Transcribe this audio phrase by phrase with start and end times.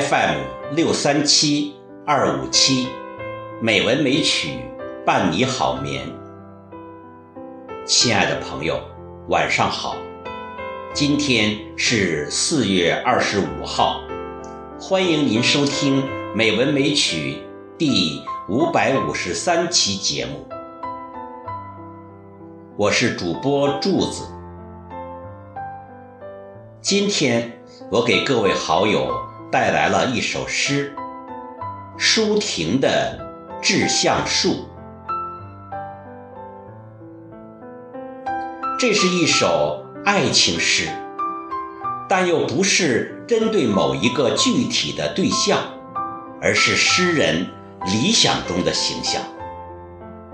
[0.00, 0.36] FM
[0.74, 1.74] 六三七
[2.06, 2.88] 二五七，
[3.60, 4.58] 美文美曲
[5.04, 6.06] 伴你好眠。
[7.84, 8.80] 亲爱的朋友，
[9.28, 9.94] 晚上好，
[10.94, 14.00] 今天是四月二十五号，
[14.80, 16.02] 欢迎您收听
[16.34, 17.36] 《美文美曲》
[17.76, 20.48] 第五百五十三期节目，
[22.78, 24.24] 我是主播柱子。
[26.80, 27.52] 今天
[27.90, 29.14] 我给各位好友
[29.52, 30.96] 带来了一首诗，
[31.98, 33.18] 舒婷的
[33.62, 34.48] 《致橡树》。
[38.78, 40.88] 这是一首爱情诗，
[42.08, 45.58] 但又不是针对某一个具体的对象，
[46.40, 47.46] 而是诗人
[47.84, 49.20] 理想中的形象。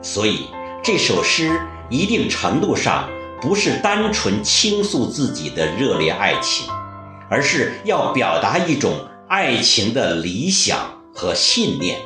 [0.00, 0.46] 所以
[0.84, 6.72] 这首诗一定程度上不是单纯倾诉自己的热烈爱情，
[7.30, 8.92] 而是要表达一种
[9.28, 12.00] 爱情的理想和信念，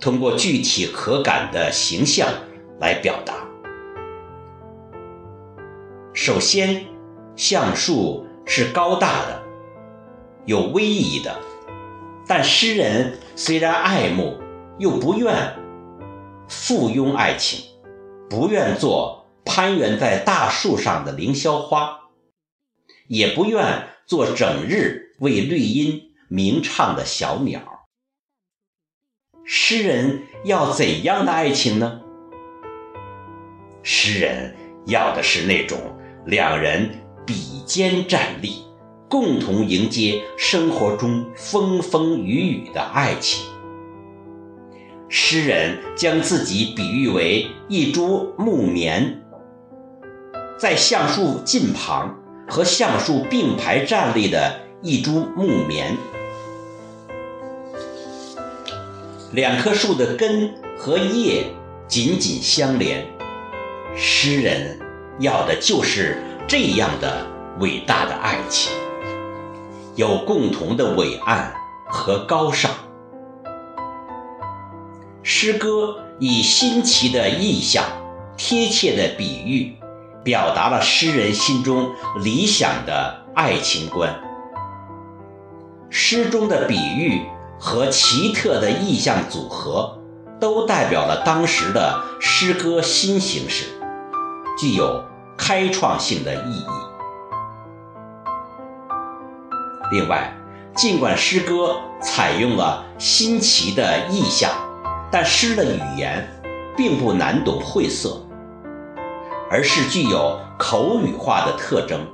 [0.00, 2.26] 通过具体可感的形象
[2.80, 3.34] 来表达。
[6.14, 6.86] 首先，
[7.36, 9.42] 橡树是高大的，
[10.46, 11.36] 有威仪的，
[12.26, 14.38] 但诗人虽然爱慕，
[14.78, 15.54] 又不愿
[16.48, 17.62] 附庸爱情，
[18.30, 22.03] 不愿做攀援在大树上的凌霄花，
[23.08, 27.60] 也不愿做整日为绿荫鸣唱的小鸟。
[29.44, 32.00] 诗人要怎样的爱情呢？
[33.82, 35.78] 诗人要的是那种。
[36.26, 36.88] 两人
[37.26, 38.64] 比肩站立，
[39.10, 43.44] 共同迎接生活中风风雨雨的爱情。
[45.10, 49.22] 诗人将自己比喻为一株木棉，
[50.58, 52.18] 在橡树近旁
[52.48, 55.96] 和橡树并排站立的一株木棉，
[59.32, 61.46] 两棵树的根和叶
[61.88, 63.06] 紧紧相连。
[63.96, 64.80] 诗人。
[65.20, 67.24] 要的就是这样的
[67.60, 68.72] 伟大的爱情，
[69.94, 71.54] 有共同的伟岸
[71.86, 72.68] 和高尚。
[75.22, 77.84] 诗歌以新奇的意象、
[78.36, 79.76] 贴切的比喻，
[80.24, 84.12] 表达了诗人心中理想的爱情观。
[85.90, 87.22] 诗中的比喻
[87.60, 89.98] 和奇特的意象组合，
[90.40, 93.66] 都代表了当时的诗歌新形式。
[94.58, 95.04] 具有
[95.36, 96.66] 开创性的意义。
[99.90, 100.32] 另外，
[100.74, 104.50] 尽管诗歌采用了新奇的意象，
[105.10, 106.28] 但诗的语言
[106.76, 108.20] 并不难懂晦涩，
[109.54, 112.04] 而是具有口语化的特征。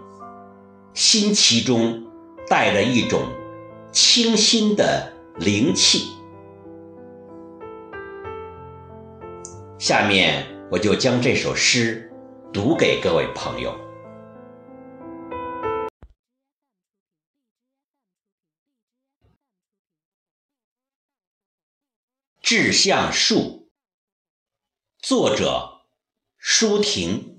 [0.92, 2.06] 新奇中
[2.46, 3.22] 带着一种
[3.90, 6.10] 清新的灵气。
[9.78, 12.06] 下面我就将这首诗。
[12.52, 13.70] 读给各位朋友，
[22.42, 23.36] 《致橡树》，
[24.98, 25.69] 作者
[26.40, 27.30] 舒婷。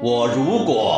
[0.00, 0.97] 我如果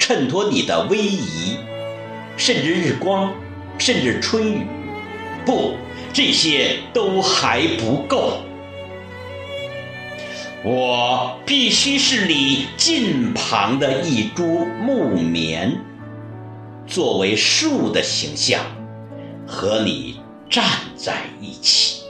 [0.00, 1.58] 衬托你的威仪，
[2.36, 3.32] 甚至日光，
[3.78, 4.66] 甚至春雨，
[5.44, 5.76] 不，
[6.12, 8.40] 这些都还不够。
[10.64, 15.78] 我必须是你近旁的一株木棉，
[16.86, 18.60] 作为树的形象，
[19.46, 20.18] 和你
[20.48, 20.64] 站
[20.96, 22.02] 在一起，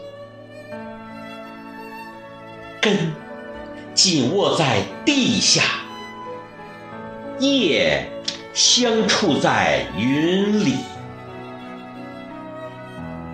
[2.81, 3.13] 根
[3.95, 5.63] 紧握在地下。
[7.41, 8.07] 夜
[8.53, 10.75] 相处在云里，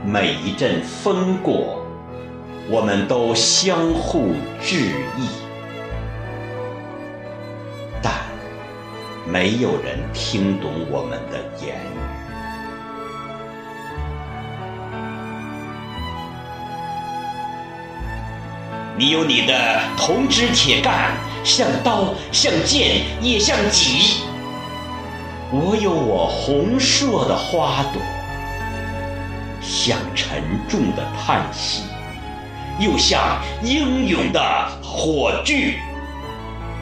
[0.05, 1.85] 每一阵风过，
[2.70, 4.29] 我们都相互
[4.62, 5.26] 致意，
[8.00, 8.12] 但
[9.29, 12.06] 没有人听懂我们的言语。
[18.98, 21.12] 你有你的铜枝铁干，
[21.44, 24.22] 像刀，像剑，也像戟；
[25.52, 28.00] 我有我红硕的花朵，
[29.60, 31.82] 像沉重的叹息，
[32.78, 34.40] 又像英勇的
[34.82, 35.75] 火炬。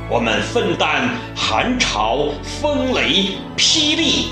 [0.08, 4.28] 我们分担寒潮、风雷、霹雳，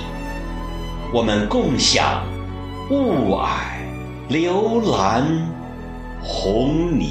[1.12, 2.23] 我们共享
[2.90, 3.49] 雾霭、
[4.29, 5.26] 流岚、
[6.23, 7.11] 红霓。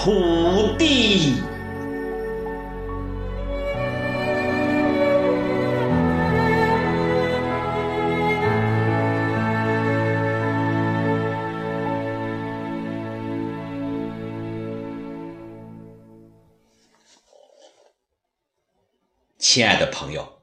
[0.00, 1.34] 土地，
[19.36, 20.42] 亲爱的朋友，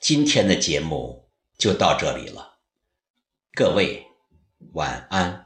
[0.00, 2.56] 今天的节目就到这里了，
[3.52, 4.04] 各位
[4.72, 5.43] 晚安。